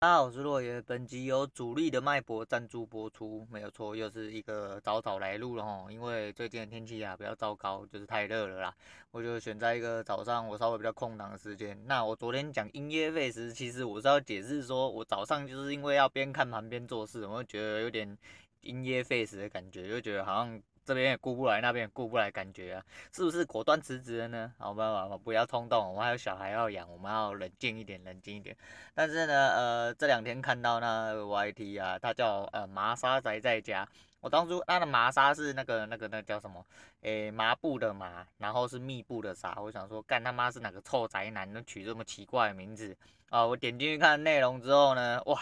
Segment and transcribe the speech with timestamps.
[0.00, 0.80] 大家好，我是洛爷。
[0.82, 5.86] 本集由主力的脉搏赞助播出，没有错，又是一个早早来录了哈。
[5.90, 8.72] 因为最近的天气啊比较糟糕，就是太热了啦。
[9.10, 11.76] 我就选在一个早上我稍微比较空档的时间。
[11.84, 18.16] 那我昨天讲因噎废食，其实我是要解释说，我早上就是因为要边看盘边做事，我就觉得有点
[18.60, 20.62] 因噎废食的感觉，就觉得好像。
[20.88, 22.82] 这边也顾不来，那边也顾不来，感觉啊，
[23.12, 24.50] 是不是果断辞职了呢？
[24.56, 28.56] 好吧，好吧，不要冲动，我们还有小孩要养，我们要冷静一点，冷静一点。
[28.94, 33.86] 但是呢，呃，这两天看到那个 YT 啊，他叫呃麻纱宅在家。
[34.20, 36.64] 我当初他的麻纱是那个那个那叫什么？
[37.02, 39.54] 诶，麻布的麻，然后是密布的纱。
[39.60, 42.96] 我想说，干他妈是哪个臭宅男能取这么奇怪的名字
[43.28, 43.44] 啊？
[43.44, 45.38] 我点进去看内容之后呢，哇！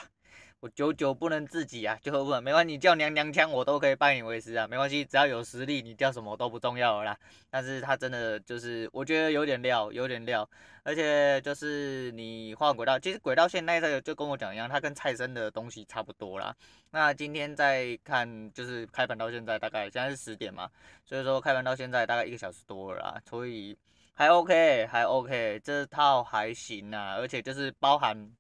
[0.60, 7.18] 我久久不能自己啊，就问没关系，你叫娘娘腔我都可以拜你为师啊，没关系，只要有实力，你叫什么都不重要了啦。
[7.50, 10.48] 但是他真的就是，我觉得有点料，有点料，
[10.82, 16.56] 而且就是你换轨道，其实轨道线那一个就跟我讲一样，它跟蔡生的东西差不多啦。
[16.90, 20.70] 那今天在看，就是开盘到现在大概现在是十点嘛，
[21.04, 23.76] 所以说开盘到现在大概一个小时多了啦，所以
[24.14, 28.32] 还 OK，还 OK，这套还行啊，而且就是包含。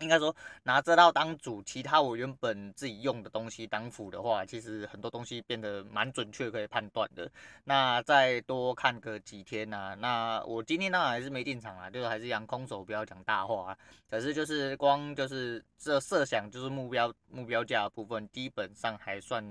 [0.00, 7.30] 应该说拿这套当主，其他我原本自己用的东西当辅的话，其实很多东西变得蛮准确，可以判断的。
[7.64, 13.78] 那再多看个几天呐、那我今天当然还是没进场啊，就是还是讲空手，不要讲大话、啊。
[14.10, 19.42] 可是就是光就是这设想就是目标目标价部分，基本上还算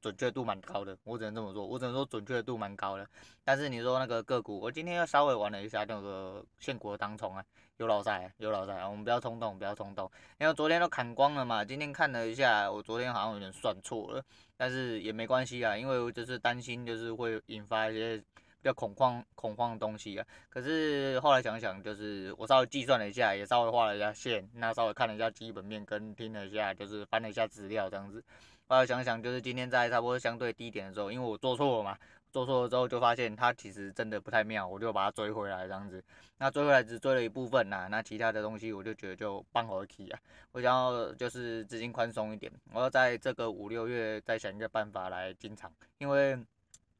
[0.00, 0.96] 准确度蛮高的。
[1.04, 3.06] 我只能这么说，我只能说准确度蛮高的。
[3.44, 7.44] 但是你说那个个股，我今天又稍微玩了一下那个现股的当冲啊。
[7.76, 10.10] 有老赛，有老赛，我们不要冲动，不要冲动。
[10.38, 14.22] 因为昨天都砍光了嘛，今天看了一下，我昨天好像有点算错了，
[14.54, 18.24] 但是也没关系啊，因为我就是担心，就是会引发一些比
[18.64, 20.26] 较恐慌、恐慌的东西啊。
[20.50, 28.22] 可是后来想想，就是我稍微计算了一下，也稍微画了一下线，那稍微看了一下基本面，跟听了一下，就是翻了一下资料这样子。
[28.70, 31.98] 后来想想，就是今天在差不多相对低点的时候，因为我做错了嘛。
[32.30, 36.00] 做错了之后就发现它其实真的不太妙，我就把它追回来这样子。
[36.38, 40.20] 那追回来只追了一部分呐、啊，那其他的东西我就觉得就半合体啊。
[40.52, 45.72] 我想要就是资金宽松一点，我要在这个五六月再想一个办法来进场。
[45.98, 46.38] 因为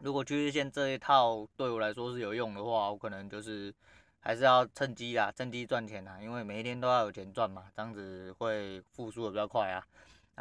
[0.00, 3.72] 如果趋势线这一套对我来说是有用的话，我可能就是
[4.18, 6.18] 还是要趁机啊，趁机赚钱啊。
[6.20, 9.86] 因为每一天都要有钱赚嘛，这样子会复苏的比较快啊。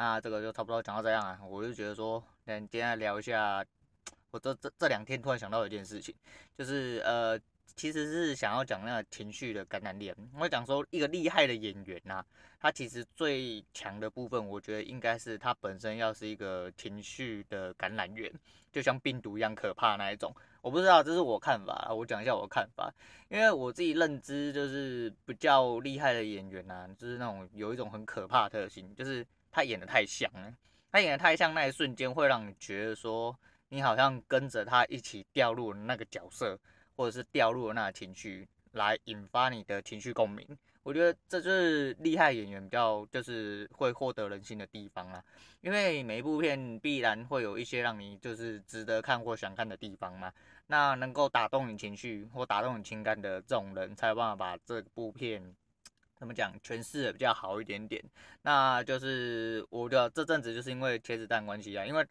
[0.00, 3.62] 那这个就差不多讲到这样啊，我就觉得说，那今天来聊一下。
[4.30, 6.14] 我这这这两天突然想到一件事情，
[6.56, 7.38] 就是呃，
[7.76, 10.10] 其实是想要讲那个情绪的感染力。
[10.38, 12.26] 我讲说一个厉害的演员呐、啊，
[12.58, 18.32] 他其实最强的部分，我觉得应该是他本身要是一个情绪的感染源，
[18.72, 20.34] 就像病毒一样可怕那一种。
[20.62, 22.90] 我不知道，这是我看法，我讲一下我的看法。
[23.28, 30.54] 因为我自己认知就是比较厉害的演员呐、啊，就是那种有一种很可怕的特性，就是他演得太像了，
[30.92, 33.36] 他演得太像那一瞬间会让你觉得说。
[33.72, 36.58] 你好像跟着他一起掉入了那个角色，
[36.96, 40.44] 或者是掉入了那个情绪，来引发你的情绪共鸣。
[40.82, 45.22] 我觉得这就是厉害演员比较就是会获得人心的地方啦。
[45.60, 50.32] 因为每一部片必然会有一些让你就是值得看或想看的地方嘛。
[50.66, 55.40] 那能够打动你情绪或打动你情感的这种人，才有办法把这部片
[56.20, 58.00] 怎么讲诠释的比较好一点点。
[58.42, 62.06] 那就是我的这阵子就是因为茄子蛋关系啊，因为。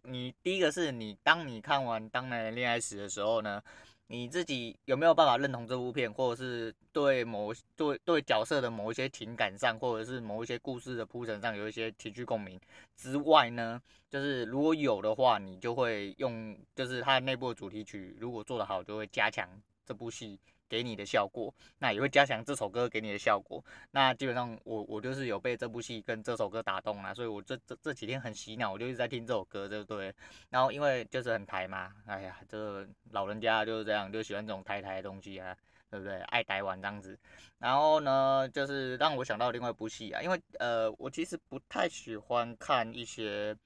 [0.00, 3.62] 你第一个是你，当你看完《当男人恋爱时》的时候呢，
[4.06, 12.58] 你自己有没有办法认同这部片，或者是对某对对角色的某一些情感上，或者是某一些故事的铺陈上有一些情绪共鸣
[12.96, 13.78] 之外呢？
[14.08, 19.46] 就是如果有的话，你就会用，就是它的内部主题曲，如果做得好，就会加强
[19.84, 20.40] 这部戏。
[20.68, 23.64] 给你的效果，那也会加强这首歌给你的效果。
[23.90, 30.14] 那基本上我我就是有被这部戏跟这首歌打动了，所以我这这这几天很洗脑，我就一直在听这首歌，对不对？
[30.50, 35.56] 然后因为就是很台嘛，哎呀，这老人家就是这样，就喜欢这种台台的东西啊，
[35.90, 36.20] 对不对？
[36.22, 37.18] 爱台湾这样子。
[37.58, 43.56] 然后呢，就是让我想到另外一部戏啊，因为呃，我其实不太喜欢看一些。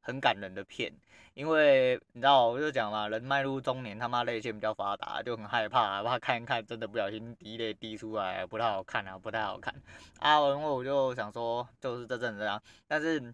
[0.00, 0.90] 很感人的片，
[1.38, 9.72] 因为你知道，我就讲嘛，人迈入中年，他妈泪腺比较发达，就很害怕，怕看一看，真的不小心滴泪滴出来，不太好看啊，不太好看
[10.18, 10.40] 啊。
[10.48, 13.32] 然后我就想说，就是这阵子啊，但是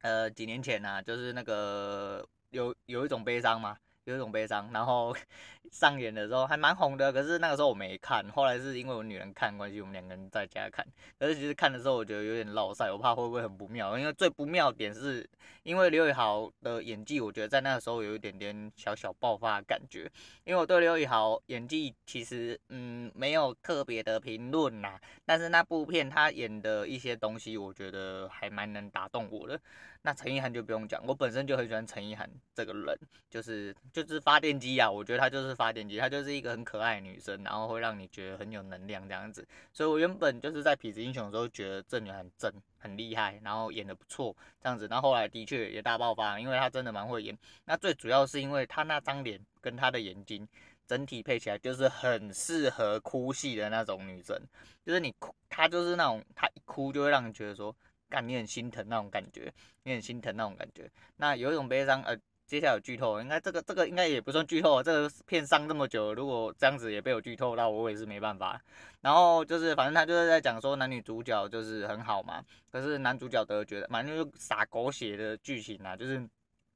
[0.00, 5.16] 呃，几年前呢、啊，就是那个有有一种悲伤嘛，有一种悲伤，然后
[5.70, 10.86] 上演的时候还蛮红的，可是那个时候我没看，后来是因为我女人看关系，我们两个人在家看。
[11.18, 15.28] 可是其实看的时候我觉得有点落赛，我怕会不会很不妙，因为最不妙点是
[15.62, 20.10] 因为刘宇豪的演技，我觉得在那个时候有一点点小小爆发的感觉。
[20.44, 29.60] 因为我对刘宇豪演技其实嗯没有特别的评论呐，但是那部片他演的一些东西，我觉得还蛮能打动我的。
[30.02, 32.96] 那陈意涵就不用讲，我本身就很喜欢陈意涵这个人，
[33.28, 39.44] 就是就是发电机啊，我觉得他就是发电机，她就是一个很可爱的女生，然后会让你觉得很有能量这样子。
[39.72, 44.86] 所以我原本就是在痞子英雄的时候觉得这女很正，很厉害，然后演得不错这样子。
[44.88, 47.36] 那后来的确也大爆发，因为她真的蛮会演。
[47.64, 50.46] 那最主要是因为她那张脸跟她的眼睛
[50.86, 54.40] 整体配起来就是很适合哭戏的那种女生，
[54.84, 57.74] 就是你哭，她就是那种她一哭就会让你觉得说。
[58.08, 59.52] 干，你很心疼那种感觉，
[59.82, 60.88] 你很心疼那种感觉。
[61.16, 62.16] 那有一种悲伤，呃，
[62.46, 64.80] 接下来有剧透，应该这个这个应该也不算剧透。
[64.80, 68.60] 这个片上这么久，如果这样子也被我剧透那，我也是没办法。
[69.00, 72.40] 然后就是，反正他就是在讲说男女主角就是很好嘛，
[72.70, 76.24] 可是男主角得了绝症，反正就撒狗血的剧情啊，就是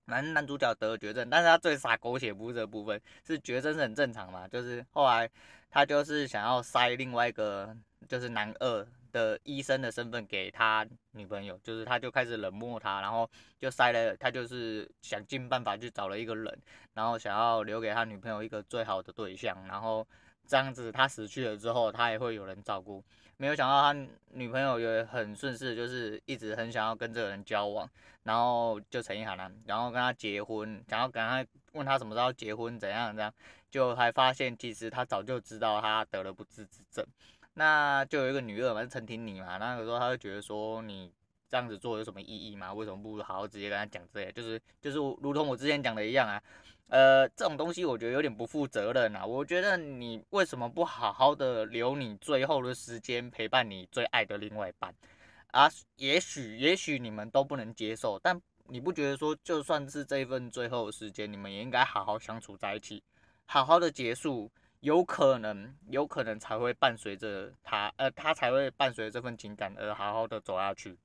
[0.07, 5.31] 男男主角得了绝症，但是他最撒狗血不是这部分，是绝症是很正常嘛，就是后来
[5.71, 7.77] 他就是想要塞另外一个，
[8.09, 8.87] 就是男二。
[9.13, 13.29] 的医生的身份给他女朋友，就是他就开始冷漠他，然后
[13.59, 16.59] 就塞了，他就是想尽办法去找了一个人，
[16.95, 20.07] 然后想要留给他女朋友一个最好的对象，然后
[20.47, 23.05] 这样子他死去了之后，他也会有人照顾。
[23.37, 23.99] 没有想到他
[24.33, 27.89] 女朋友也很顺势，就是一直很想要跟这个人交往，
[28.25, 31.43] 然后就陈意涵了，然后跟他结婚，想要跟他
[31.73, 33.33] 问他什么时候结婚，怎样怎样，
[33.71, 37.03] 就还发现其实他早就知道他得了不治之症。
[37.61, 39.59] 那就有一个女二嘛，是陈婷妮嘛。
[39.59, 41.13] 那个时候他就觉得说，你
[41.47, 42.73] 这样子做有什么意义吗？
[42.73, 44.33] 为什么不好好直接跟他讲这些？
[44.33, 46.43] 就是就是如同我之前讲的一样啊，
[46.89, 49.27] 呃，这种东西我觉得有点不负责任啊。
[49.27, 54.95] 我觉得你为什么不好好的留你最后的时间陪伴你最爱的另外一半
[55.49, 55.69] 啊？
[55.97, 63.03] 也许也许你们都不能接受，但你不觉得说，就算是这一份最后的时间，你们也应该好好相处在一起，
[63.45, 64.51] 好好的结束。
[64.81, 70.97] 有可能，有可能才会伴随着他，呃，他才会伴随这份情感而好好的走下去。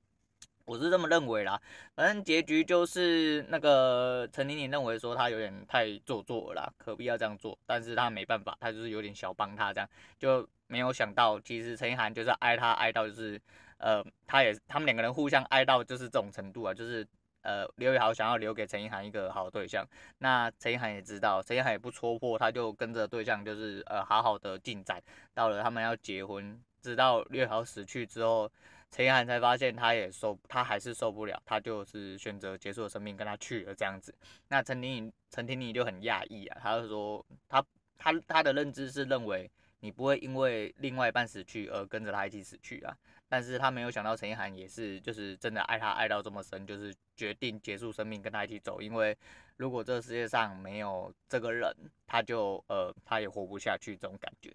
[0.64, 1.60] 我是这么认为啦。
[1.94, 9.88] 反正结局就是那个陈婷妮认为说他有点太做作了，可必要这样做，但是他没办法，他就是有点小帮他这样，
[10.18, 13.40] 就没有想到其实陈意涵就是爱他爱到就是，
[13.78, 17.06] 呃，他也他们两个人互相爱到就是这种程度啊，就是。
[17.46, 19.86] 呃，刘宇豪想要留给陈意涵一个好对象，
[20.18, 25.00] 那陈意涵也知道，陈意涵也不戳破，他就跟着对象就是呃好好的进展，
[25.32, 28.50] 到了他们要结婚，直到刘宇豪死去之后，
[28.90, 34.12] 陈意涵才发现他也受，他还是受不了，他就是选择结束了生命，跟他去了这样子。
[34.48, 37.64] 那陈婷陈婷妮就很讶异啊，他就说他
[37.96, 39.48] 他他的认知是认为
[39.80, 42.96] 你不会因为另外一半死去而跟着他一起死去啊。
[43.28, 48.80] 但是他没有想到陈意涵也是，就是真的爱他爱到这么深，就是决定结束生命跟他一起走。
[48.80, 49.16] 因为
[49.56, 51.74] 如果这个世界上没有这个人，
[52.06, 54.52] 他就呃他也活不下去这种感觉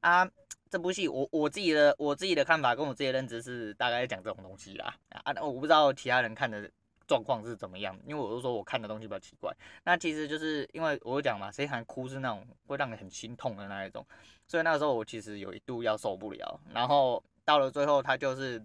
[0.00, 0.26] 啊。
[0.68, 6.68] 这部戏我我自己的我自己的看法跟我自己的认知是大概讲这种东西啦啊，我不知道其他人看的
[7.06, 9.52] 状况是怎么样，因为我都说我看的东西比较奇怪。
[9.84, 14.06] 那其实就是因为我讲嘛，陈意涵哭是那种会让你很心痛的那一种，
[14.46, 17.22] 所以那个时候我其实有一度要受不了，然后。
[17.46, 18.60] 到了最后，他就是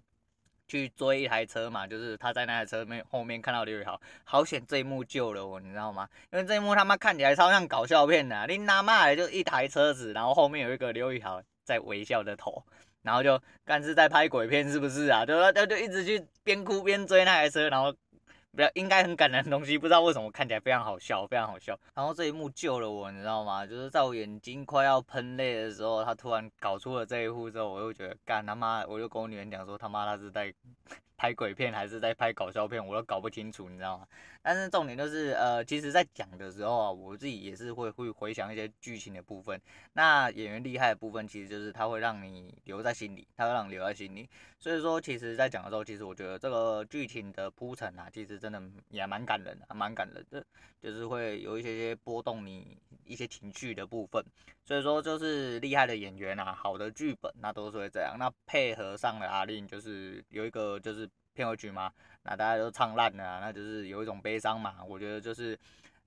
[0.67, 6.09] 去追一台车嘛，就是他在那台车面后面看到刘宇豪，好险这一幕救了我，你知道吗？
[6.31, 12.63] 因为这一幕他妈看起来超像搞笑片的，啊，你他妈的就一台车子，然后后面有一个刘宇豪在微笑的头，
[13.03, 15.23] 然后就看是在拍鬼片是不是啊？
[15.23, 17.95] 就他就一直去边哭边追那台车，然后。
[18.53, 21.77] 不要应该很感人的东西，不知道为什么看起来非常好笑，非常好笑。
[21.95, 23.65] 然后这一幕救了我，你知道吗？
[23.65, 30.53] 就是在我眼睛快要喷泪的时候，他突然搞出了这一幕之后，我又觉得干他妈，我就跟我女人讲说他妈他是在
[31.21, 34.07] 拍鬼片还是在拍搞笑片，我都搞不清楚，你知道吗？
[34.41, 39.61] 但是重点就是，呃，其实在讲的时候啊，我自己也是会会回想一些剧情的部分。
[39.93, 44.27] 那演员厉害的部分，其实就是他会让你留在心里，他会让你留在心里。
[44.57, 48.59] 所以说，其实，在讲的时候，其实我觉得这个剧情的铺陈啊，其实真的
[48.89, 50.43] 也蛮感人的，蛮感人的，
[50.81, 54.25] 就是会有一些些波动你一些情绪的部分。
[54.63, 58.15] 所以说，就是厉害的演员啊，好的剧本，那都是会这样。
[58.17, 61.91] 那配合上了阿令，就是有一个就是片尾曲嘛，
[62.23, 64.77] 那大家都唱烂了，那就是有一种悲伤嘛。
[64.87, 65.57] 我觉得就是。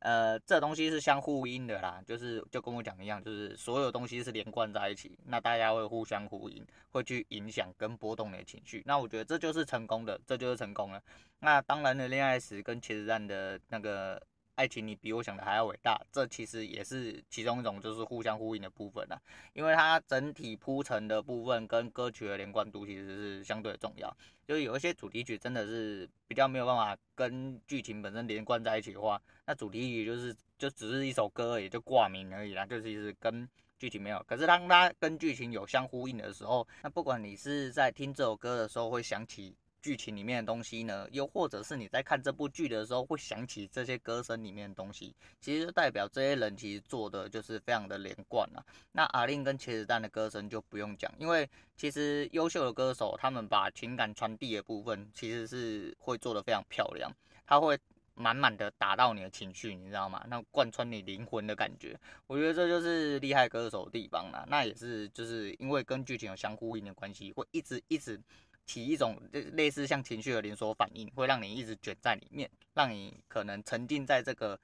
[0.01, 8.83] 呃，这东西是相呼应的啦，就是就跟我讲一样，就是所有东西是连贯在一起，那大家会互相呼应，会去影响跟波动你的情绪。
[8.85, 11.03] 那我觉得这就是成功的，这就是成功了。
[11.39, 14.21] 那当然了，恋爱时跟茄子蛋的那个
[14.55, 19.21] 爱情你比我想的还要伟大，这其实也是其中一种就是互相呼应的部分啦。
[19.53, 24.17] 因为它整体铺陈的部分跟歌曲的连贯度其实是相对重要。
[24.47, 34.23] 就有一些主题曲真的是比较没有办法跟剧情本身连贯在一起的话，那主题曲就是就只是一首歌而已，就挂名而已啦，就其实跟剧情没有。
[34.29, 39.57] 可是当它跟剧情有相呼应的时候，那不管你是在听这首歌的时候会想起。
[39.85, 48.65] 剧情里面的东西呢，又或者是你在看这部剧的时候会想起这些歌声里面的东西，其实就代表这些人其实做的就是非常的连贯了。
[48.93, 57.13] 那阿令跟茄子蛋的歌声就不用讲，因为其实优秀的歌手他们把情感传递的部分其实是会做得非常漂亮，
[57.47, 57.79] 他会
[58.15, 60.25] 满满的打到你的情绪，你知道吗？
[60.31, 61.95] 那贯穿你灵魂的感觉，
[62.27, 64.47] 我觉得这就是厉害歌手的地方啦。
[64.49, 68.19] 那也是就是因为跟剧情有相呼应的关系，会一直一直。
[68.67, 69.21] 起一种
[69.53, 74.59] 类似像情绪的连锁反应，会让你一直卷在里面，让你可能沉浸在这个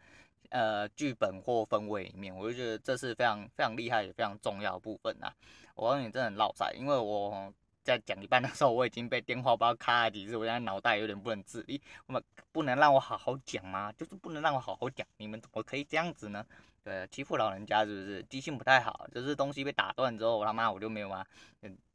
[0.50, 2.34] 呃剧本或氛围里面。
[2.34, 5.32] 我就觉得这是非常非常厉害也非常重要的部分呐。
[5.74, 7.52] 我告诉你，真的很落在，因为我
[7.82, 11.80] 在讲一半的时候，我已经被电话包卡了几次，我现在脑袋有点不能自理。
[12.06, 12.22] 我们
[12.52, 13.92] 不能让我好好讲吗？
[13.92, 16.44] 就是不能让我好好讲，你们怎么可以这样子呢？
[16.82, 18.22] 对，欺负老人家是不是？
[18.24, 21.26] 记性不太好，就是东西被打断之后，我他妈我就没有啊，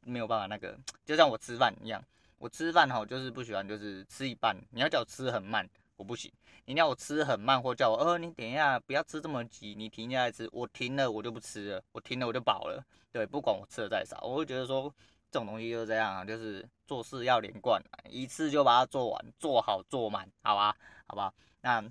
[0.04, 2.02] 没有办法那个，就像我吃饭一样，
[2.38, 6.30] 我吃饭哈，就是不喜欢，就是吃一半，你要叫我吃很慢，我不行，
[6.66, 14.92] 你要我吃很慢，或叫我，呃，你等一下，不要吃这么急，你停下来吃，我停了我就不吃了，我停了我就饱了，对，不管我吃的再少，我会觉得说
[15.30, 21.84] 这种东西就是这样啊，就是做事要连贯，一次就把它做完，做好做满，好吧，好吧，那。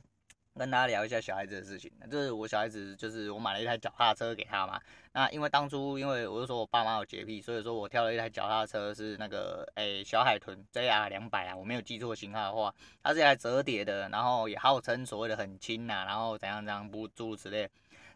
[0.58, 4.80] 跟大家聊一下小孩子的事情，就是我小孩子，就是我买了一台脚踏车给他嘛。
[5.12, 12.74] 那因为当初，因为我就说我爸妈有洁癖，所以说我挑了一台脚踏车，是那个诶、小海豚 JR 两百啊，我没有记错型号的话，
[13.04, 17.70] 它是一台折叠的，然后也号称所谓的很轻呐，然后怎样怎样不诸如此类。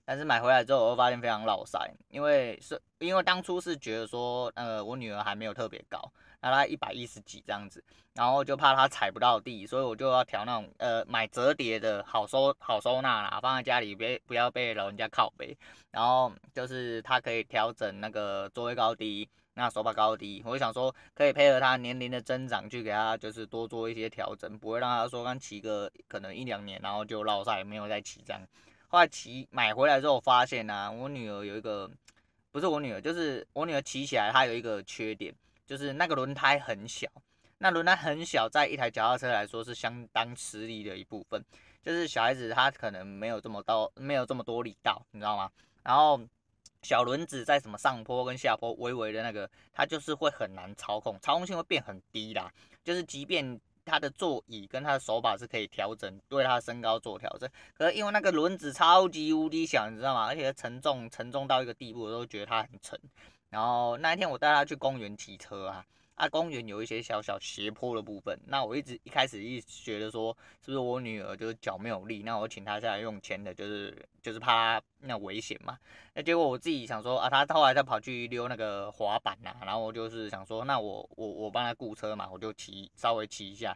[0.09, 6.01] 但是买回来之后，我会发现非常老塞，因为是因为当初是觉得说，呃，我女儿还没有特别高。
[6.41, 7.83] 那她一百一十几这样子，
[8.15, 15.55] 然后就怕她踩不到地，所以我就要调那种呃买折叠的，好收好收纳啦，放在家里别不要被老人家靠背。
[15.91, 28.41] 然后就是它可以调整那个座位高低，那手把高低，我想说可以配合他年龄的增长去给他就是多做一些调整，不会让他说刚骑个可能一两年然后就落赛没有再骑这样。
[28.89, 31.89] 后来骑买回来之后发现呢、我女儿有一个
[32.51, 35.33] 不是我女儿，就是我女儿骑起来她有一个缺点。
[35.65, 37.07] 就是那个轮胎很小，
[37.59, 41.45] 那轮胎很小，在一台脚踏车来说是相当吃力的一部分。
[41.83, 45.47] 就是小孩子他可能没有这么到，没有这么多力道，你知道吗？
[45.83, 46.19] 然后
[46.81, 52.51] 小轮子在什么上坡跟下坡，微微的那个，它就是会很难操控，操控性会变很低啦。
[52.83, 60.27] 就是即便他的座椅跟他的手把是可以调整，对他的身高做调整，可是因为那个轮子超级无敌小，你知道吗？
[60.27, 62.97] 而且沉重，沉重到一个地步，我都觉得它很沉。
[63.49, 65.83] 然后那一天我带他去公园骑车啊，
[66.19, 75.79] 啊公园有一些小小斜坡的部分，那我一直一开始一直觉得说是不是我女儿就是脚没有力，那我请她下来用牵的，就是就是怕那危险嘛。
[76.13, 83.73] 那结果我自己想说啊，她后来她跑去溜那个滑板呐、啊，然后我就是想说，那我我我帮她雇车嘛，我就骑稍微骑一下，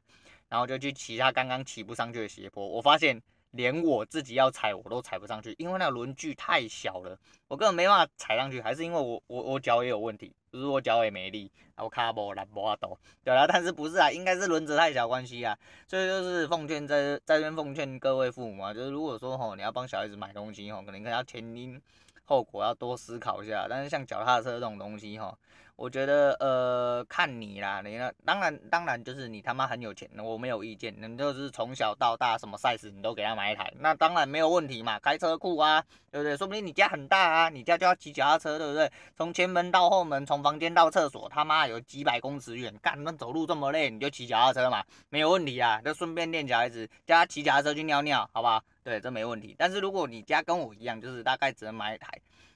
[0.50, 3.22] 然后就去骑她刚刚骑不上去的斜坡，我发现。
[3.54, 7.18] 连我自己要踩我都踩不上去，因为那个轮距太小了，
[7.48, 8.60] 我根本没办法踩上去。
[8.60, 14.12] 还是因为我我我脚也有问题，不是我脚也没力，我卡不来不抖，对啊，但是不是啊？
[14.12, 15.56] 应该是轮子太小关系啊。
[15.88, 21.80] 所以就是奉劝在在这边奉劝各位父母啊，就是如果说吼你要帮小孩子买东西吼，可能可能要前因
[22.26, 23.68] 后果要多思考一下。
[23.70, 25.38] 但是像脚踏车这种东西吼。
[25.75, 28.12] 我觉得呃，看你啦，你呢？
[28.24, 30.96] 当然当然就是你他妈很有钱，我没有意见。
[31.01, 35.00] 你就是从小到大什么 size 你都给他买一台，那当然没有问题嘛。
[35.00, 36.38] 开车库啊，对不对？
[36.38, 38.89] 说不定你家很大啊，你家就要骑脚踏车，对不对？
[39.15, 45.82] 从前门到后门，从房间到厕所，他妈有几百公尺远，干那走路这么累，你就骑脚踏车嘛，没有问题啊。
[45.82, 48.63] 就顺便练小孩子，叫他骑脚踏车去尿尿，好不好？
[48.84, 49.56] 对，这没问题。
[49.58, 52.08] 但是如果你家跟我一样，就是大概只能买一台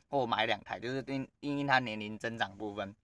[0.07, 2.95] 或买两台，就是因因他年龄增长部分。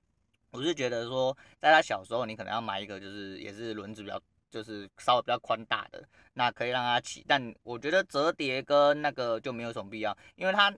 [0.53, 6.01] 我是觉得说，在他小时候，你可能要买一个，就是也是轮子比较，就是稍微比较宽大的，
[6.33, 7.25] 那可以让他骑。
[7.27, 10.73] 但我觉得折叠跟那个就没有什么必要，因为他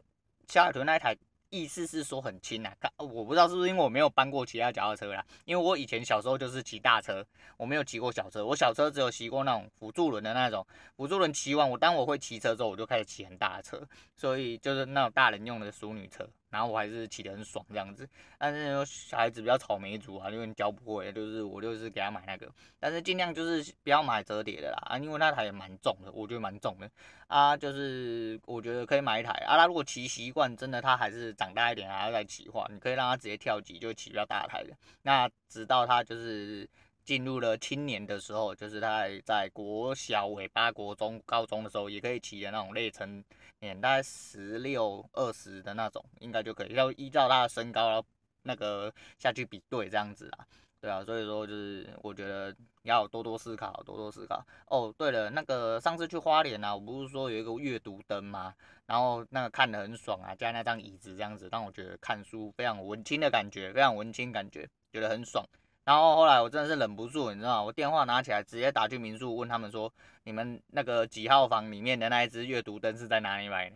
[0.48, 1.15] 小海豚那一台。
[1.51, 10.65] 意思是说很轻啊，我不知道是不是因为我没有搬过其他脚踏车啦，因为我以前小时候就是骑大车，我没有骑过小车，我小车只有骑过那种辅助轮的那种，
[10.98, 13.82] 辅助轮骑完，我当我会骑车之后，我就开始骑很大的车，
[14.17, 18.08] 所以就是那种大人用的淑女车，然后我还是骑得很爽这样子。
[18.40, 26.90] 但是小孩子比较草莓族啊，因为教不会，就是我就是给他买那个，但是尽量就是不要买折叠的啦啊，因为那台也蛮重的，我觉得蛮重的
[27.28, 29.58] 啊，就是我觉得可以买一台啊。
[29.58, 34.74] 他如果骑习惯，真的他还是长大一点还要再骑的话，你可以让他直接跳级，就骑比较大台的。
[35.02, 36.68] 那直到他就是。
[37.06, 43.24] 进入了青年的时候，就是他在国小尾巴、国中、高中的时候，也可以骑的那种类成
[43.60, 46.74] 年，大概十六、二十的那种，应该就可以。
[46.74, 48.06] 要依照他的身高，然后
[48.42, 50.48] 那个下去比对这样子啊，
[50.82, 51.04] 对啊。
[51.06, 54.44] 所以说，就是我觉得要多多思考，多多思考。
[54.68, 58.56] 哦，对了，那个上次去花莲啊，我不是说有一个阅读灯吗？
[58.88, 65.46] 然后那个看得很爽啊，加那张椅子这样子，让我觉得看书非常文青的感觉，非常文青感觉，觉得很爽。
[65.86, 67.63] 然后后来我真的是忍不住，你知道吗？
[67.63, 69.94] 我电话拿起来，直接打去民宿问他们说
[70.25, 73.75] ：“你们那个几号房里面的那一只阅读灯是在哪里买的？”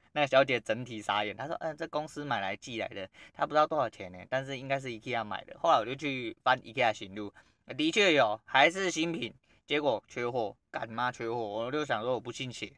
[0.12, 7.30] 那个小姐整体傻眼，她说：“嗯，这公司买来寄来的，她不知道多少钱呢，但是应该是 IKEA 买的。”后来我就去翻 IKEA 行录，
[7.76, 9.34] 的确有，还是新品，
[9.66, 12.72] 结果缺货，干妈缺货，我就想说我不信邪。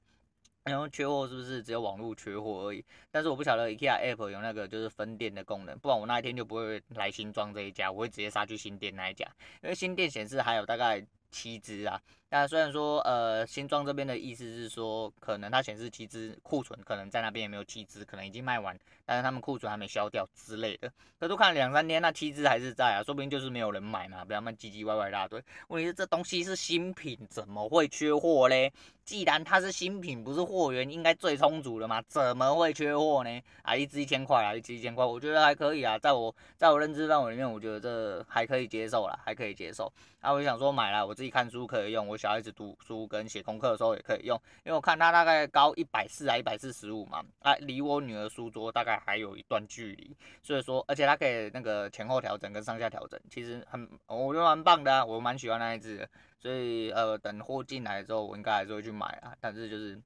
[0.68, 2.84] 然后缺货是不是只有网络缺货而已？
[3.10, 9.26] 但是我不晓得 IKEA App 有那个就是分店的功能，不然我那一天就不会来新庄这一家，我会直接杀去新店那一家，
[9.62, 12.00] 因为新店显示还有大概七只啊。
[12.30, 20.90] 那虽然说呃新庄这边的意思是说，可能它显示七只库存，可能在那边也没有七只，可能已经卖完，但是他们库存还没销掉之类的。
[21.18, 25.42] 可都看了两三天，那七只还是在啊，说不定就是没有人买嘛，不要那么唧唧歪歪一大堆。
[25.68, 28.73] 问题是这东西是新品，怎么会缺货嘞？
[29.04, 33.42] 既然它是新品，不是货源应该最充足的嘛，怎么会缺货呢？
[33.62, 39.90] 啊，一只一千块啊，一只一千块，我觉得还可以啊，在我在我认知范围里面，我觉得这还可以接受啦，还可以接受。
[40.20, 56.08] 啊，我就想说买了，我自己看书可以用，我小孩子读书跟写功课的时候也可以用，因为我看他大概高一百四啊，一百四十五嘛，啊，离我女儿书桌大概还有一段距离，所以说，而且它可以那个前后调整跟上下调整，其实很，我觉得蛮棒的啊，我蛮喜欢那一只。
[56.40, 59.34] 所以呃，等货进来之后，我应该还是会去买啊。
[59.40, 60.00] 但是就是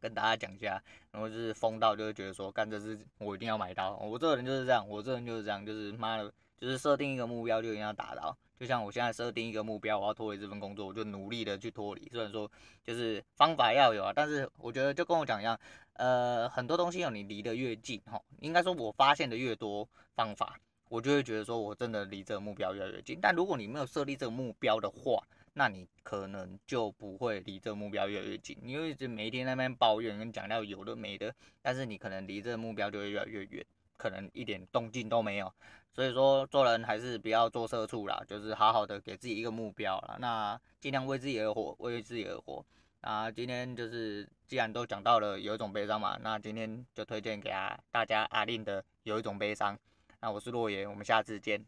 [0.00, 0.80] 跟大家讲一下，
[1.10, 3.96] 然后就是疯到就会觉得说，干这是我一定要买到。
[3.96, 8.36] 我这个人就是这样，我这个人就是这样，就是妈的，就是设定一个目标就一定要达到。
[8.58, 12.08] 就像我现在设定一个目标，我要脱离这份工作，我就努力的去脱离。
[12.12, 12.50] 虽然说
[12.84, 15.58] 就是方法要有啊，但是我觉得就跟我讲一样，
[15.94, 20.58] 呃，很多东西有你离得越近哈，应该说我发现的越多方法，
[20.88, 23.18] 我就会觉得说我真的离这个目标越来越近。
[23.20, 25.22] 但如果你没有设立这个目标的话，
[25.56, 33.64] 那你可能就不会离这个目标越来越近，你会一直每天在那边抱怨跟讲到有的没的，但是你可能离这个目标就会越来越远，
[33.96, 35.52] 可能一点动静都没有。
[35.92, 42.64] 所以说做人还是不要做社畜啦，就是好好的给自己一个目标啦，那尽量为自己而活，为自己而活。
[43.00, 49.78] 啊今天就是既然都讲到了有一种悲伤嘛，那今天就推荐给啊大家阿令的有一种悲伤。
[50.20, 51.64] 那我是洛言，我们下次见。